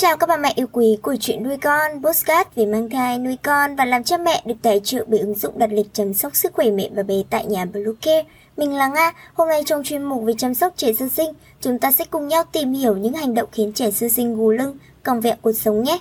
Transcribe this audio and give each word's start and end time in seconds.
chào 0.00 0.16
các 0.16 0.28
bà 0.28 0.36
mẹ 0.36 0.52
yêu 0.56 0.66
quý 0.72 0.96
của 1.02 1.16
chuyện 1.20 1.42
nuôi 1.42 1.56
con, 1.56 2.02
postcard 2.02 2.50
về 2.54 2.66
mang 2.66 2.90
thai, 2.90 3.18
nuôi 3.18 3.36
con 3.42 3.76
và 3.76 3.84
làm 3.84 4.04
cha 4.04 4.18
mẹ 4.18 4.42
được 4.46 4.54
tài 4.62 4.80
trợ 4.84 5.04
bởi 5.06 5.20
ứng 5.20 5.34
dụng 5.34 5.58
đặt 5.58 5.70
lịch 5.72 5.86
chăm 5.92 6.14
sóc 6.14 6.36
sức 6.36 6.52
khỏe 6.52 6.70
mẹ 6.70 6.88
và 6.94 7.02
bé 7.02 7.14
tại 7.30 7.46
nhà 7.46 7.64
Bluecare. 7.64 8.22
Mình 8.56 8.74
là 8.74 8.88
Nga, 8.88 9.12
hôm 9.34 9.48
nay 9.48 9.62
trong 9.66 9.82
chuyên 9.84 10.02
mục 10.02 10.22
về 10.24 10.32
chăm 10.38 10.54
sóc 10.54 10.72
trẻ 10.76 10.92
sơ 10.92 11.08
sinh, 11.08 11.32
chúng 11.60 11.78
ta 11.78 11.92
sẽ 11.92 12.04
cùng 12.10 12.28
nhau 12.28 12.44
tìm 12.52 12.72
hiểu 12.72 12.96
những 12.96 13.12
hành 13.12 13.34
động 13.34 13.48
khiến 13.52 13.72
trẻ 13.72 13.90
sơ 13.90 14.08
sinh 14.08 14.36
gù 14.36 14.50
lưng, 14.50 14.78
còng 15.02 15.20
vẹo 15.20 15.34
cuộc 15.42 15.52
sống 15.52 15.82
nhé. 15.82 15.98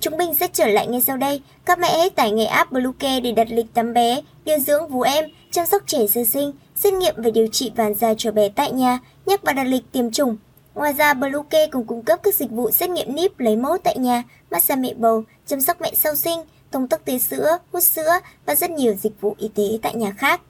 Chúng 0.00 0.16
mình 0.16 0.34
sẽ 0.34 0.48
trở 0.52 0.66
lại 0.66 0.86
ngay 0.86 1.00
sau 1.00 1.16
đây. 1.16 1.42
Các 1.64 1.78
mẹ 1.78 1.98
hãy 1.98 2.10
tải 2.10 2.30
ngay 2.30 2.46
app 2.46 2.72
Bluecare 2.72 3.20
để 3.20 3.32
đặt 3.32 3.46
lịch 3.50 3.74
tắm 3.74 3.94
bé, 3.94 4.22
điều 4.44 4.58
dưỡng 4.58 4.88
vú 4.88 5.02
em, 5.02 5.24
chăm 5.50 5.66
sóc 5.66 5.82
trẻ 5.86 6.06
sơ 6.06 6.24
sinh, 6.24 6.52
xét 6.76 6.94
nghiệm 6.94 7.14
và 7.16 7.30
điều 7.30 7.46
trị 7.52 7.72
vàng 7.76 7.94
da 7.94 8.14
cho 8.18 8.32
bé 8.32 8.48
tại 8.48 8.72
nhà, 8.72 8.98
nhắc 9.26 9.40
và 9.42 9.52
đặt 9.52 9.64
lịch 9.64 9.92
tiêm 9.92 10.10
chủng, 10.10 10.36
Ngoài 10.74 10.92
ra, 10.92 11.14
Bluecare 11.14 11.66
cũng 11.66 11.86
cung 11.86 12.02
cấp 12.02 12.20
các 12.22 12.34
dịch 12.34 12.50
vụ 12.50 12.70
xét 12.70 12.90
nghiệm 12.90 13.14
níp 13.14 13.38
lấy 13.38 13.56
mẫu 13.56 13.78
tại 13.84 13.98
nhà, 13.98 14.22
massage 14.50 14.80
mẹ 14.80 14.94
bầu, 14.94 15.24
chăm 15.46 15.60
sóc 15.60 15.80
mẹ 15.80 15.92
sau 15.94 16.14
sinh, 16.14 16.40
thông 16.70 16.88
tắc 16.88 17.04
tưới 17.04 17.18
sữa, 17.18 17.58
hút 17.72 17.82
sữa 17.82 18.12
và 18.46 18.54
rất 18.54 18.70
nhiều 18.70 18.94
dịch 18.94 19.20
vụ 19.20 19.34
y 19.38 19.48
tế 19.48 19.78
tại 19.82 19.94
nhà 19.94 20.10
khác. 20.10 20.40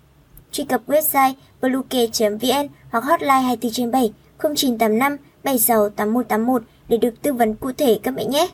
Truy 0.53 0.65
cập 0.65 0.83
website 0.87 1.35
bluecare.vn 1.61 2.69
hoặc 2.91 3.05
hotline 3.05 3.41
24 3.41 3.73
trên 3.73 3.91
7 3.91 4.13
0985 4.39 5.17
76 5.45 5.89
8181 5.89 6.63
để 6.89 6.97
được 6.97 7.23
tư 7.23 7.33
vấn 7.33 7.55
cụ 7.55 7.73
thể 7.73 8.01
các 8.03 8.15
mẹ 8.15 8.25
nhé. 8.25 8.49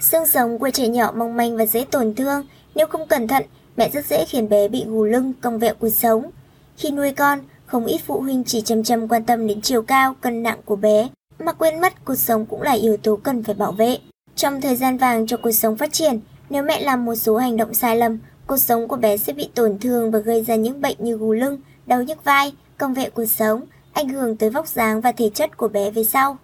Xương 0.00 0.26
sống 0.26 0.58
của 0.58 0.70
trẻ 0.70 0.88
nhỏ 0.88 1.12
mong 1.16 1.36
manh 1.36 1.56
và 1.56 1.66
dễ 1.66 1.84
tổn 1.90 2.14
thương, 2.14 2.46
nếu 2.74 2.86
không 2.86 3.06
cẩn 3.06 3.28
thận, 3.28 3.44
mẹ 3.76 3.90
rất 3.90 4.06
dễ 4.06 4.24
khiến 4.24 4.48
bé 4.48 4.68
bị 4.68 4.84
gù 4.86 5.04
lưng, 5.04 5.32
cong 5.40 5.58
vẹo 5.58 5.74
cuộc 5.74 5.88
sống. 5.88 6.30
Khi 6.76 6.90
nuôi 6.90 7.12
con, 7.12 7.40
không 7.66 7.86
ít 7.86 8.00
phụ 8.06 8.20
huynh 8.20 8.44
chỉ 8.44 8.60
chăm 8.60 8.82
chăm 8.82 9.08
quan 9.08 9.24
tâm 9.24 9.46
đến 9.46 9.60
chiều 9.60 9.82
cao, 9.82 10.14
cân 10.20 10.42
nặng 10.42 10.58
của 10.64 10.76
bé, 10.76 11.08
mà 11.38 11.52
quên 11.52 11.80
mất 11.80 12.04
cuộc 12.04 12.14
sống 12.14 12.46
cũng 12.46 12.62
là 12.62 12.72
yếu 12.72 12.96
tố 12.96 13.16
cần 13.16 13.42
phải 13.42 13.54
bảo 13.54 13.72
vệ. 13.72 13.98
Trong 14.34 14.60
thời 14.60 14.76
gian 14.76 14.98
vàng 14.98 15.26
cho 15.26 15.36
cuộc 15.36 15.52
sống 15.52 15.76
phát 15.76 15.92
triển, 15.92 16.20
nếu 16.50 16.62
mẹ 16.62 16.80
làm 16.80 17.04
một 17.04 17.14
số 17.14 17.36
hành 17.36 17.56
động 17.56 17.74
sai 17.74 17.96
lầm, 17.96 18.18
cuộc 18.46 18.56
sống 18.56 18.88
của 18.88 18.96
bé 18.96 19.16
sẽ 19.16 19.32
bị 19.32 19.50
tổn 19.54 19.78
thương 19.78 20.10
và 20.10 20.18
gây 20.18 20.44
ra 20.44 20.54
những 20.54 20.80
bệnh 20.80 20.96
như 20.98 21.16
gù 21.16 21.32
lưng, 21.32 21.60
đau 21.86 22.02
nhức 22.02 22.24
vai, 22.24 22.52
công 22.78 22.94
vệ 22.94 23.10
cuộc 23.10 23.24
sống, 23.24 23.60
ảnh 23.92 24.08
hưởng 24.08 24.36
tới 24.36 24.50
vóc 24.50 24.68
dáng 24.68 25.00
và 25.00 25.12
thể 25.12 25.30
chất 25.34 25.56
của 25.56 25.68
bé 25.68 25.90
về 25.90 26.04
sau. 26.04 26.38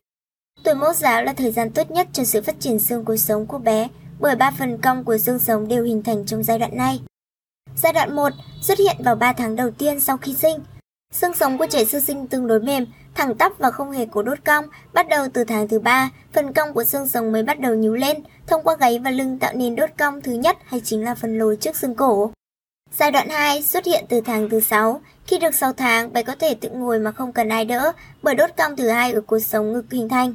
Tuổi 0.64 0.74
mẫu 0.74 0.92
giáo 0.92 1.22
là 1.22 1.32
thời 1.32 1.52
gian 1.52 1.70
tốt 1.70 1.90
nhất 1.90 2.08
cho 2.12 2.24
sự 2.24 2.42
phát 2.42 2.60
triển 2.60 2.78
xương 2.78 3.04
cuộc 3.04 3.16
sống 3.16 3.46
của 3.46 3.58
bé, 3.58 3.88
bởi 4.20 4.36
ba 4.36 4.50
phần 4.58 4.78
cong 4.78 5.04
của 5.04 5.18
xương 5.18 5.38
sống 5.38 5.68
đều 5.68 5.84
hình 5.84 6.02
thành 6.02 6.26
trong 6.26 6.42
giai 6.42 6.58
đoạn 6.58 6.76
này. 6.76 7.00
Giai 7.76 7.92
đoạn 7.92 8.16
1 8.16 8.32
xuất 8.62 8.78
hiện 8.78 8.96
vào 9.04 9.14
3 9.14 9.32
tháng 9.32 9.56
đầu 9.56 9.70
tiên 9.70 10.00
sau 10.00 10.16
khi 10.16 10.34
sinh, 10.34 10.58
Xương 11.12 11.34
sống 11.34 11.58
của 11.58 11.66
trẻ 11.66 11.84
sơ 11.84 12.00
sinh 12.00 12.26
tương 12.26 12.46
đối 12.46 12.60
mềm, 12.60 12.86
thẳng 13.14 13.34
tắp 13.34 13.52
và 13.58 13.70
không 13.70 13.90
hề 13.90 14.06
có 14.06 14.22
đốt 14.22 14.38
cong. 14.44 14.64
Bắt 14.92 15.08
đầu 15.08 15.26
từ 15.32 15.44
tháng 15.44 15.68
thứ 15.68 15.78
ba, 15.78 16.10
phần 16.32 16.52
cong 16.52 16.74
của 16.74 16.84
xương 16.84 17.08
sống 17.08 17.32
mới 17.32 17.42
bắt 17.42 17.60
đầu 17.60 17.74
nhú 17.74 17.92
lên, 17.92 18.22
thông 18.46 18.62
qua 18.62 18.76
gáy 18.80 18.98
và 18.98 19.10
lưng 19.10 19.38
tạo 19.38 19.52
nên 19.54 19.76
đốt 19.76 19.90
cong 19.98 20.20
thứ 20.20 20.32
nhất 20.32 20.56
hay 20.64 20.80
chính 20.84 21.04
là 21.04 21.14
phần 21.14 21.38
lồi 21.38 21.56
trước 21.56 21.76
xương 21.76 21.94
cổ. 21.94 22.30
Giai 22.98 23.10
đoạn 23.10 23.28
2 23.28 23.62
xuất 23.62 23.84
hiện 23.84 24.04
từ 24.08 24.20
tháng 24.20 24.48
thứ 24.48 24.60
6. 24.60 25.00
Khi 25.26 25.38
được 25.38 25.54
6 25.54 25.72
tháng, 25.72 26.12
bé 26.12 26.22
có 26.22 26.34
thể 26.34 26.54
tự 26.54 26.68
ngồi 26.70 26.98
mà 26.98 27.12
không 27.12 27.32
cần 27.32 27.48
ai 27.48 27.64
đỡ, 27.64 27.92
bởi 28.22 28.34
đốt 28.34 28.50
cong 28.56 28.76
thứ 28.76 28.88
hai 28.88 29.12
ở 29.12 29.20
cột 29.20 29.42
sống 29.42 29.72
ngực 29.72 29.84
hình 29.90 30.08
thành. 30.08 30.34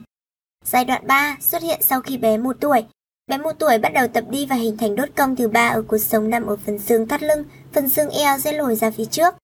Giai 0.66 0.86
đoạn 0.86 1.08
3 1.08 1.38
xuất 1.42 1.62
hiện 1.62 1.80
sau 1.82 2.02
khi 2.02 2.18
bé 2.18 2.38
1 2.38 2.56
tuổi. 2.60 2.86
Bé 3.28 3.38
1 3.38 3.52
tuổi 3.60 3.78
bắt 3.78 3.94
đầu 3.94 4.08
tập 4.08 4.24
đi 4.30 4.46
và 4.46 4.56
hình 4.56 4.78
thành 4.78 4.96
đốt 4.96 5.10
cong 5.16 5.36
thứ 5.36 5.48
ba 5.48 5.68
ở 5.68 5.82
cột 5.82 6.02
sống 6.02 6.30
nằm 6.30 6.46
ở 6.46 6.58
phần 6.66 6.80
xương 6.80 7.08
thắt 7.08 7.24
lưng, 7.24 7.44
phần 7.74 7.90
xương 7.90 8.10
eo 8.10 8.40
sẽ 8.40 8.52
lồi 8.52 8.76
ra 8.76 8.92
phía 8.92 9.06
trước. 9.06 9.36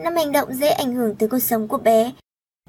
Năm 0.00 0.16
hành 0.16 0.32
động 0.32 0.52
dễ 0.52 0.68
ảnh 0.68 0.94
hưởng 0.94 1.14
tới 1.14 1.28
cuộc 1.28 1.38
sống 1.38 1.68
của 1.68 1.78
bé. 1.78 2.12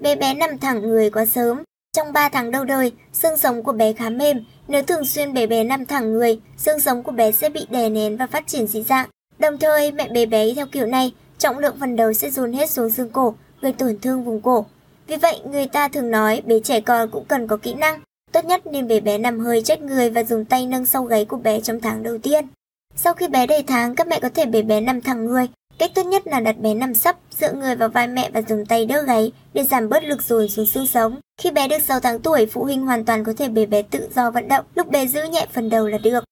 Bé 0.02 0.16
bé 0.16 0.34
nằm 0.34 0.58
thẳng 0.58 0.82
người 0.82 1.10
quá 1.10 1.26
sớm. 1.26 1.64
Trong 1.94 2.14
3 2.14 2.30
tháng 2.30 2.52
đầu 2.52 2.64
đời, 2.64 2.92
xương 3.14 3.38
sống 3.38 3.64
của 3.64 3.72
bé 3.72 3.94
khá 3.94 4.10
mềm. 4.10 4.46
Nếu 4.68 4.84
thường 4.84 5.06
xuyên 5.06 5.34
bé 5.34 5.48
bé 5.48 5.64
nằm 5.64 5.86
thẳng 5.86 6.14
người, 6.14 6.40
xương 6.58 6.80
sống 6.80 7.04
của 7.04 7.12
bé 7.12 7.32
sẽ 7.32 7.50
bị 7.50 7.68
đè 7.70 7.90
nén 7.90 8.18
và 8.18 8.28
phát 8.28 8.48
triển 8.48 8.68
dị 8.68 8.84
dạng. 8.84 9.10
Đồng 9.40 9.58
thời, 9.58 9.92
mẹ 9.92 10.08
bé 10.08 10.26
bé 10.26 10.54
theo 10.54 10.66
kiểu 10.66 10.86
này, 10.86 11.14
trọng 11.38 11.58
lượng 11.58 11.76
phần 11.80 11.96
đầu 11.96 12.14
sẽ 12.14 12.30
dồn 12.30 12.54
hết 12.54 12.70
xuống 12.70 12.90
xương 12.90 13.10
cổ, 13.10 13.36
gây 13.62 13.74
tổn 13.74 13.98
thương 14.02 14.24
vùng 14.24 14.42
cổ. 14.42 14.66
Vì 15.08 15.16
vậy, 15.16 15.40
người 15.46 15.68
ta 15.68 15.88
thường 15.88 16.12
nói 16.12 16.42
bé 16.46 16.60
trẻ 16.60 16.82
con 16.82 17.10
cũng 17.12 17.26
cần 17.26 17.48
có 17.48 17.58
kỹ 17.58 17.74
năng. 17.74 18.02
Tốt 18.32 18.46
nhất 18.46 18.68
nên 18.68 18.88
bé 18.88 19.00
bé 19.00 19.18
nằm 19.18 19.40
hơi 19.40 19.62
chết 19.62 19.82
người 19.82 20.10
và 20.10 20.24
dùng 20.24 20.46
tay 20.46 20.66
nâng 20.66 20.86
sau 20.86 21.04
gáy 21.04 21.26
của 21.26 21.38
bé 21.38 21.62
trong 21.62 21.82
tháng 21.82 22.04
đầu 22.04 22.18
tiên. 22.18 22.48
Sau 22.96 23.14
khi 23.14 23.28
bé 23.28 23.48
đầy 23.48 23.64
tháng, 23.64 23.96
các 23.96 24.08
mẹ 24.08 24.20
có 24.20 24.30
thể 24.30 24.46
bé 24.46 24.62
bé 24.62 24.82
nằm 24.82 25.02
thẳng 25.02 25.26
người, 25.26 25.48
Cách 25.78 25.92
tốt 25.96 26.04
nhất 26.04 26.28
là 26.28 26.40
đặt 26.40 26.60
bé 26.60 26.74
nằm 26.74 26.94
sấp, 26.94 27.16
dựa 27.32 27.54
người 27.54 27.76
vào 27.76 27.90
vai 27.90 28.08
mẹ 28.08 28.30
và 28.34 28.42
dùng 28.42 28.66
tay 28.66 28.86
đỡ 28.86 29.02
gáy 29.02 29.32
để 29.54 29.64
giảm 29.64 29.90
bớt 29.90 30.04
lực 30.04 30.22
dồn 30.22 30.48
xuống 30.48 30.66
xương 30.66 30.88
sống. 30.88 31.20
Khi 31.42 31.52
bé 31.52 31.68
được 31.68 31.82
6 31.82 32.00
tháng 32.00 32.20
tuổi, 32.20 32.46
phụ 32.46 32.64
huynh 32.64 32.86
hoàn 32.86 33.06
toàn 33.06 33.24
có 33.24 33.34
thể 33.38 33.48
để 33.48 33.66
bé 33.66 33.82
tự 33.82 34.10
do 34.16 34.32
vận 34.32 34.48
động, 34.48 34.66
lúc 34.76 34.88
bé 34.88 35.08
giữ 35.08 35.24
nhẹ 35.24 35.48
phần 35.54 35.70
đầu 35.70 35.88
là 35.88 35.98
được. 35.98 36.24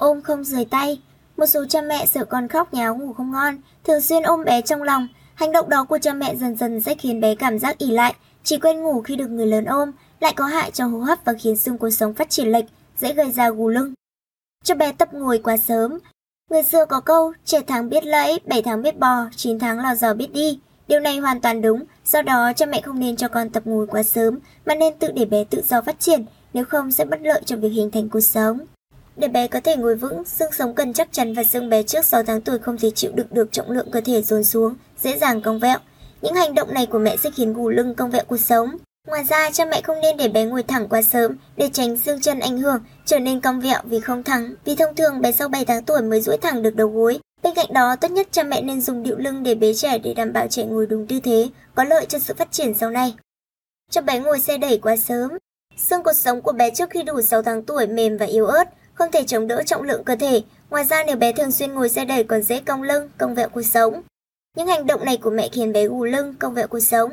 Ôm 0.00 0.22
không 0.22 0.44
rời 0.44 0.64
tay. 0.64 1.00
Một 1.36 1.46
số 1.46 1.64
cha 1.68 1.82
mẹ 1.82 2.06
sợ 2.06 2.24
con 2.24 2.48
khóc 2.48 2.74
nháo 2.74 2.96
ngủ 2.96 3.12
không 3.12 3.32
ngon, 3.32 3.56
thường 3.84 4.00
xuyên 4.00 4.22
ôm 4.22 4.44
bé 4.44 4.62
trong 4.62 4.82
lòng. 4.82 5.08
Hành 5.34 5.52
động 5.52 5.68
đó 5.68 5.84
của 5.84 5.98
cha 5.98 6.12
mẹ 6.12 6.36
dần 6.36 6.56
dần 6.56 6.80
sẽ 6.80 6.94
khiến 6.94 7.20
bé 7.20 7.34
cảm 7.34 7.58
giác 7.58 7.78
ỉ 7.78 7.90
lại, 7.90 8.14
chỉ 8.44 8.58
quên 8.58 8.82
ngủ 8.82 9.02
khi 9.02 9.16
được 9.16 9.30
người 9.30 9.46
lớn 9.46 9.64
ôm, 9.64 9.90
lại 10.20 10.32
có 10.36 10.44
hại 10.44 10.70
cho 10.70 10.86
hô 10.86 10.98
hấp 10.98 11.18
và 11.24 11.32
khiến 11.32 11.56
xương 11.56 11.78
cuộc 11.78 11.90
sống 11.90 12.14
phát 12.14 12.30
triển 12.30 12.48
lệch, 12.48 12.64
dễ 12.98 13.12
gây 13.14 13.32
ra 13.32 13.50
gù 13.50 13.68
lưng. 13.68 13.94
Cho 14.64 14.74
bé 14.74 14.92
tập 14.92 15.08
ngồi 15.14 15.38
quá 15.38 15.56
sớm, 15.56 15.98
Người 16.50 16.62
xưa 16.62 16.84
có 16.84 17.00
câu, 17.00 17.32
trẻ 17.44 17.60
tháng 17.66 17.88
biết 17.88 18.04
lẫy, 18.04 18.40
7 18.46 18.62
tháng 18.62 18.82
biết 18.82 18.98
bò, 18.98 19.28
9 19.36 19.58
tháng 19.58 19.78
là 19.78 19.94
giờ 19.94 20.14
biết 20.14 20.32
đi. 20.32 20.58
Điều 20.88 21.00
này 21.00 21.18
hoàn 21.18 21.40
toàn 21.40 21.62
đúng, 21.62 21.84
do 22.04 22.22
đó 22.22 22.52
cha 22.56 22.66
mẹ 22.66 22.80
không 22.80 22.98
nên 22.98 23.16
cho 23.16 23.28
con 23.28 23.50
tập 23.50 23.62
ngồi 23.66 23.86
quá 23.86 24.02
sớm, 24.02 24.38
mà 24.66 24.74
nên 24.74 24.98
tự 24.98 25.12
để 25.12 25.24
bé 25.24 25.44
tự 25.44 25.62
do 25.68 25.82
phát 25.82 26.00
triển, 26.00 26.24
nếu 26.54 26.64
không 26.64 26.92
sẽ 26.92 27.04
bất 27.04 27.20
lợi 27.22 27.42
cho 27.44 27.56
việc 27.56 27.68
hình 27.68 27.90
thành 27.90 28.08
cuộc 28.08 28.20
sống. 28.20 28.58
Để 29.16 29.28
bé 29.28 29.48
có 29.48 29.60
thể 29.60 29.76
ngồi 29.76 29.96
vững, 29.96 30.24
xương 30.24 30.52
sống 30.52 30.74
cần 30.74 30.92
chắc 30.92 31.12
chắn 31.12 31.34
và 31.34 31.44
xương 31.44 31.68
bé 31.68 31.82
trước 31.82 32.04
6 32.04 32.22
tháng 32.22 32.40
tuổi 32.40 32.58
không 32.58 32.78
thể 32.78 32.90
chịu 32.90 33.12
đựng 33.14 33.28
được 33.30 33.52
trọng 33.52 33.70
lượng 33.70 33.90
cơ 33.90 34.00
thể 34.00 34.22
dồn 34.22 34.44
xuống, 34.44 34.74
dễ 35.02 35.18
dàng 35.18 35.42
cong 35.42 35.58
vẹo. 35.58 35.78
Những 36.22 36.34
hành 36.34 36.54
động 36.54 36.74
này 36.74 36.86
của 36.86 36.98
mẹ 36.98 37.16
sẽ 37.16 37.30
khiến 37.30 37.52
gù 37.52 37.68
lưng 37.68 37.94
cong 37.94 38.10
vẹo 38.10 38.24
cuộc 38.26 38.40
sống. 38.40 38.76
Ngoài 39.10 39.24
ra, 39.24 39.50
cha 39.50 39.64
mẹ 39.64 39.80
không 39.80 40.00
nên 40.00 40.16
để 40.16 40.28
bé 40.28 40.44
ngồi 40.44 40.62
thẳng 40.62 40.88
quá 40.88 41.02
sớm 41.02 41.36
để 41.56 41.68
tránh 41.72 41.96
xương 41.96 42.20
chân 42.20 42.40
ảnh 42.40 42.58
hưởng, 42.58 42.80
trở 43.06 43.18
nên 43.18 43.40
cong 43.40 43.60
vẹo 43.60 43.80
vì 43.84 44.00
không 44.00 44.22
thẳng. 44.22 44.54
Vì 44.64 44.74
thông 44.74 44.94
thường 44.94 45.20
bé 45.20 45.32
sau 45.32 45.48
7 45.48 45.64
tháng 45.64 45.84
tuổi 45.84 46.02
mới 46.02 46.20
duỗi 46.20 46.36
thẳng 46.36 46.62
được 46.62 46.76
đầu 46.76 46.88
gối. 46.88 47.18
Bên 47.42 47.54
cạnh 47.54 47.72
đó, 47.72 47.96
tốt 47.96 48.10
nhất 48.10 48.28
cha 48.30 48.42
mẹ 48.42 48.62
nên 48.62 48.80
dùng 48.80 49.02
điệu 49.02 49.18
lưng 49.18 49.42
để 49.42 49.54
bế 49.54 49.74
trẻ 49.74 49.98
để 49.98 50.14
đảm 50.14 50.32
bảo 50.32 50.46
trẻ 50.48 50.64
ngồi 50.64 50.86
đúng 50.86 51.06
tư 51.06 51.20
thế, 51.20 51.48
có 51.74 51.84
lợi 51.84 52.06
cho 52.06 52.18
sự 52.18 52.34
phát 52.34 52.52
triển 52.52 52.74
sau 52.74 52.90
này. 52.90 53.14
Cho 53.90 54.00
bé 54.00 54.18
ngồi 54.18 54.40
xe 54.40 54.58
đẩy 54.58 54.78
quá 54.78 54.96
sớm. 54.96 55.30
Xương 55.76 56.02
cột 56.02 56.16
sống 56.16 56.42
của 56.42 56.52
bé 56.52 56.70
trước 56.70 56.90
khi 56.90 57.02
đủ 57.02 57.22
6 57.22 57.42
tháng 57.42 57.62
tuổi 57.62 57.86
mềm 57.86 58.16
và 58.16 58.26
yếu 58.26 58.46
ớt, 58.46 58.68
không 58.94 59.10
thể 59.12 59.24
chống 59.26 59.48
đỡ 59.48 59.62
trọng 59.66 59.82
lượng 59.82 60.04
cơ 60.04 60.16
thể. 60.16 60.42
Ngoài 60.70 60.84
ra 60.84 61.04
nếu 61.04 61.16
bé 61.16 61.32
thường 61.32 61.52
xuyên 61.52 61.74
ngồi 61.74 61.88
xe 61.88 62.04
đẩy 62.04 62.24
còn 62.24 62.42
dễ 62.42 62.60
cong 62.60 62.82
lưng, 62.82 63.08
cong 63.18 63.34
vẹo 63.34 63.48
cuộc 63.48 63.62
sống. 63.62 64.02
Những 64.56 64.66
hành 64.66 64.86
động 64.86 65.04
này 65.04 65.16
của 65.16 65.30
mẹ 65.30 65.48
khiến 65.52 65.72
bé 65.72 65.86
gù 65.86 66.04
lưng, 66.04 66.34
cong 66.38 66.54
vẹo 66.54 66.66
cuộc 66.66 66.80
sống 66.80 67.10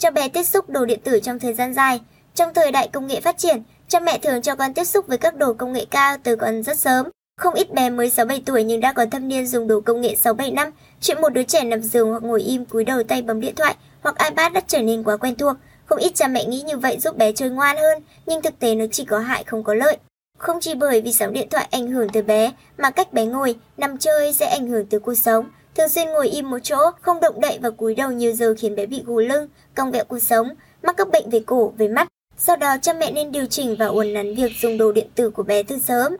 cho 0.00 0.10
bé 0.10 0.28
tiếp 0.28 0.42
xúc 0.42 0.70
đồ 0.70 0.84
điện 0.84 1.00
tử 1.04 1.20
trong 1.22 1.38
thời 1.38 1.54
gian 1.54 1.74
dài. 1.74 2.00
Trong 2.34 2.54
thời 2.54 2.72
đại 2.72 2.88
công 2.88 3.06
nghệ 3.06 3.20
phát 3.20 3.38
triển, 3.38 3.62
cha 3.88 4.00
mẹ 4.00 4.18
thường 4.18 4.42
cho 4.42 4.54
con 4.54 4.74
tiếp 4.74 4.84
xúc 4.84 5.06
với 5.06 5.18
các 5.18 5.36
đồ 5.36 5.52
công 5.52 5.72
nghệ 5.72 5.84
cao 5.90 6.16
từ 6.22 6.36
còn 6.36 6.62
rất 6.62 6.78
sớm. 6.78 7.08
Không 7.36 7.54
ít 7.54 7.72
bé 7.72 7.90
mới 7.90 8.08
6-7 8.08 8.40
tuổi 8.46 8.64
nhưng 8.64 8.80
đã 8.80 8.92
có 8.92 9.06
thâm 9.10 9.28
niên 9.28 9.46
dùng 9.46 9.68
đồ 9.68 9.80
công 9.80 10.00
nghệ 10.00 10.16
6-7 10.22 10.54
năm. 10.54 10.70
Chuyện 11.00 11.20
một 11.20 11.28
đứa 11.28 11.42
trẻ 11.42 11.64
nằm 11.64 11.82
giường 11.82 12.10
hoặc 12.10 12.22
ngồi 12.22 12.42
im 12.42 12.64
cúi 12.64 12.84
đầu 12.84 13.02
tay 13.02 13.22
bấm 13.22 13.40
điện 13.40 13.54
thoại 13.54 13.74
hoặc 14.02 14.18
iPad 14.18 14.52
đã 14.52 14.60
trở 14.66 14.82
nên 14.82 15.02
quá 15.02 15.16
quen 15.16 15.34
thuộc. 15.36 15.56
Không 15.86 15.98
ít 15.98 16.12
cha 16.14 16.28
mẹ 16.28 16.44
nghĩ 16.44 16.62
như 16.62 16.76
vậy 16.76 16.98
giúp 17.00 17.16
bé 17.16 17.32
chơi 17.32 17.50
ngoan 17.50 17.76
hơn, 17.76 18.02
nhưng 18.26 18.42
thực 18.42 18.58
tế 18.58 18.74
nó 18.74 18.84
chỉ 18.92 19.04
có 19.04 19.18
hại 19.18 19.44
không 19.44 19.64
có 19.64 19.74
lợi. 19.74 19.96
Không 20.38 20.60
chỉ 20.60 20.74
bởi 20.74 21.00
vì 21.00 21.12
sóng 21.12 21.32
điện 21.32 21.48
thoại 21.50 21.68
ảnh 21.70 21.86
hưởng 21.86 22.08
tới 22.08 22.22
bé, 22.22 22.52
mà 22.78 22.90
cách 22.90 23.12
bé 23.12 23.24
ngồi, 23.24 23.56
nằm 23.76 23.98
chơi 23.98 24.32
sẽ 24.32 24.46
ảnh 24.46 24.66
hưởng 24.66 24.86
tới 24.86 25.00
cuộc 25.00 25.14
sống. 25.14 25.50
Thường 25.74 25.88
xuyên 25.88 26.06
ngồi 26.08 26.28
im 26.28 26.50
một 26.50 26.58
chỗ, 26.62 26.76
không 27.00 27.20
động 27.20 27.40
đậy 27.40 27.58
và 27.62 27.70
cúi 27.70 27.94
đầu 27.94 28.10
nhiều 28.10 28.32
giờ 28.32 28.54
khiến 28.58 28.76
bé 28.76 28.86
bị 28.86 29.02
gù 29.06 29.20
lưng, 29.20 29.48
cong 29.74 29.90
vẹo 29.90 30.04
cuộc 30.04 30.18
sống, 30.18 30.48
mắc 30.82 30.96
các 30.96 31.10
bệnh 31.10 31.30
về 31.30 31.40
cổ, 31.46 31.72
về 31.78 31.88
mắt. 31.88 32.08
Sau 32.36 32.56
đó 32.56 32.76
cha 32.82 32.92
mẹ 32.92 33.12
nên 33.12 33.32
điều 33.32 33.46
chỉnh 33.46 33.76
và 33.78 33.86
uốn 33.86 34.12
nắn 34.12 34.34
việc 34.34 34.52
dùng 34.62 34.78
đồ 34.78 34.92
điện 34.92 35.06
tử 35.14 35.30
của 35.30 35.42
bé 35.42 35.62
từ 35.62 35.78
sớm. 35.78 36.16